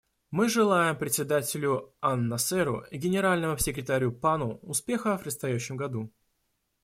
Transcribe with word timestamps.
Мы 0.31 0.49
желаем 0.49 0.97
Председателю 0.97 1.93
анНасеру 1.99 2.85
и 2.89 2.97
Генеральному 2.97 3.55
секретарю 3.59 4.11
Пану 4.11 4.55
успеха 4.63 5.15
в 5.15 5.21
предстоящем 5.21 5.77
году. 5.77 6.11